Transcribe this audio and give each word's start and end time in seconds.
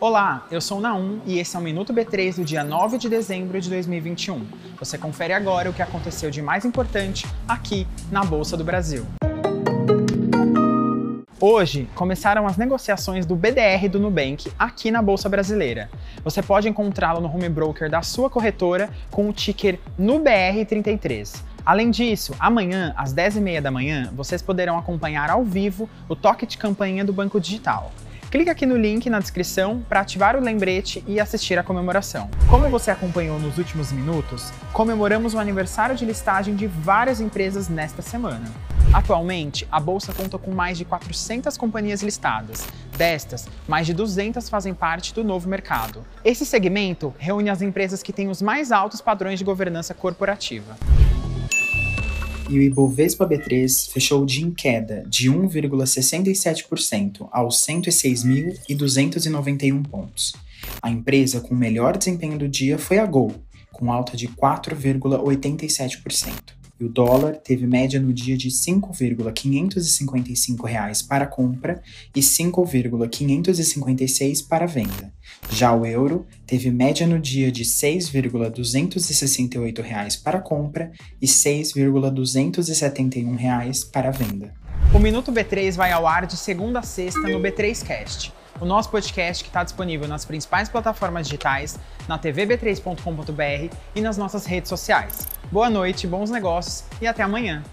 Olá, 0.00 0.48
eu 0.50 0.60
sou 0.60 0.78
o 0.78 0.80
Naum 0.80 1.20
e 1.24 1.38
esse 1.38 1.54
é 1.54 1.58
o 1.60 1.62
Minuto 1.62 1.94
B3 1.94 2.36
do 2.36 2.44
dia 2.44 2.64
9 2.64 2.98
de 2.98 3.08
dezembro 3.08 3.60
de 3.60 3.70
2021. 3.70 4.44
Você 4.80 4.98
confere 4.98 5.32
agora 5.32 5.70
o 5.70 5.72
que 5.72 5.80
aconteceu 5.80 6.28
de 6.28 6.42
mais 6.42 6.64
importante 6.64 7.24
aqui 7.46 7.86
na 8.10 8.24
Bolsa 8.24 8.56
do 8.56 8.64
Brasil. 8.64 9.06
Hoje 11.40 11.88
começaram 11.94 12.44
as 12.44 12.56
negociações 12.56 13.24
do 13.24 13.36
BDR 13.36 13.88
do 13.88 14.00
Nubank 14.00 14.50
aqui 14.58 14.90
na 14.90 15.00
Bolsa 15.00 15.28
Brasileira. 15.28 15.88
Você 16.24 16.42
pode 16.42 16.68
encontrá-lo 16.68 17.20
no 17.20 17.32
home 17.32 17.48
broker 17.48 17.88
da 17.88 18.02
sua 18.02 18.28
corretora 18.28 18.90
com 19.10 19.28
o 19.28 19.32
ticker 19.32 19.78
NUBR33. 20.00 21.42
Além 21.64 21.92
disso, 21.92 22.34
amanhã, 22.40 22.92
às 22.96 23.14
10h30 23.14 23.60
da 23.60 23.70
manhã, 23.70 24.10
vocês 24.12 24.42
poderão 24.42 24.76
acompanhar 24.76 25.30
ao 25.30 25.44
vivo 25.44 25.88
o 26.08 26.16
toque 26.16 26.44
de 26.44 26.58
campanha 26.58 27.04
do 27.04 27.12
Banco 27.12 27.40
Digital. 27.40 27.92
Clique 28.32 28.48
aqui 28.48 28.64
no 28.64 28.78
link 28.78 29.10
na 29.10 29.20
descrição 29.20 29.84
para 29.86 30.00
ativar 30.00 30.36
o 30.36 30.40
lembrete 30.40 31.04
e 31.06 31.20
assistir 31.20 31.58
à 31.58 31.62
comemoração. 31.62 32.30
Como 32.48 32.66
você 32.70 32.90
acompanhou 32.90 33.38
nos 33.38 33.58
últimos 33.58 33.92
minutos, 33.92 34.50
comemoramos 34.72 35.34
o 35.34 35.38
aniversário 35.38 35.94
de 35.94 36.06
listagem 36.06 36.56
de 36.56 36.66
várias 36.66 37.20
empresas 37.20 37.68
nesta 37.68 38.00
semana. 38.00 38.50
Atualmente, 38.90 39.68
a 39.70 39.78
bolsa 39.78 40.14
conta 40.14 40.38
com 40.38 40.50
mais 40.50 40.78
de 40.78 40.86
400 40.86 41.58
companhias 41.58 42.02
listadas. 42.02 42.66
Destas, 42.96 43.46
mais 43.68 43.86
de 43.86 43.92
200 43.92 44.48
fazem 44.48 44.72
parte 44.72 45.12
do 45.12 45.22
novo 45.22 45.46
mercado. 45.46 46.02
Esse 46.24 46.46
segmento 46.46 47.14
reúne 47.18 47.50
as 47.50 47.60
empresas 47.60 48.02
que 48.02 48.14
têm 48.14 48.30
os 48.30 48.40
mais 48.40 48.72
altos 48.72 49.02
padrões 49.02 49.38
de 49.40 49.44
governança 49.44 49.92
corporativa 49.92 50.74
e 52.48 52.58
o 52.58 52.62
Ibovespa 52.62 53.26
B3 53.26 53.90
fechou 53.90 54.22
o 54.22 54.26
dia 54.26 54.44
em 54.44 54.50
queda 54.50 55.04
de 55.08 55.30
1,67% 55.30 57.28
aos 57.30 57.64
106.291 57.66 59.86
pontos. 59.86 60.34
A 60.80 60.90
empresa 60.90 61.40
com 61.40 61.54
o 61.54 61.58
melhor 61.58 61.96
desempenho 61.96 62.38
do 62.38 62.48
dia 62.48 62.78
foi 62.78 62.98
a 62.98 63.06
Gol, 63.06 63.34
com 63.72 63.92
alta 63.92 64.16
de 64.16 64.28
4,87% 64.28 66.61
e 66.82 66.84
o 66.84 66.88
dólar 66.88 67.36
teve 67.36 67.64
média 67.64 68.00
no 68.00 68.12
dia 68.12 68.36
de 68.36 68.50
5,555 68.50 70.66
reais 70.66 71.00
para 71.00 71.28
compra 71.28 71.80
e 72.14 72.20
5,556 72.20 74.42
para 74.42 74.66
venda. 74.66 75.14
Já 75.48 75.72
o 75.72 75.86
euro 75.86 76.26
teve 76.44 76.72
média 76.72 77.06
no 77.06 77.20
dia 77.20 77.52
de 77.52 77.64
6,268 77.64 79.80
reais 79.80 80.16
para 80.16 80.40
compra 80.40 80.90
e 81.20 81.28
6,271 81.28 83.36
reais 83.36 83.84
para 83.84 84.10
venda. 84.10 84.52
O 84.92 84.98
Minuto 84.98 85.30
B3 85.30 85.76
vai 85.76 85.92
ao 85.92 86.04
ar 86.04 86.26
de 86.26 86.36
segunda 86.36 86.80
a 86.80 86.82
sexta 86.82 87.28
no 87.28 87.40
B3Cast 87.40 88.41
o 88.62 88.64
nosso 88.64 88.90
podcast 88.90 89.42
que 89.42 89.50
está 89.50 89.64
disponível 89.64 90.06
nas 90.06 90.24
principais 90.24 90.68
plataformas 90.68 91.26
digitais, 91.26 91.80
na 92.06 92.16
tvb3.com.br 92.16 93.76
e 93.92 94.00
nas 94.00 94.16
nossas 94.16 94.46
redes 94.46 94.68
sociais. 94.68 95.26
Boa 95.50 95.68
noite, 95.68 96.06
bons 96.06 96.30
negócios 96.30 96.84
e 97.00 97.06
até 97.08 97.24
amanhã! 97.24 97.64